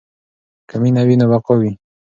[0.69, 1.71] که مینه وي نو بقا وي.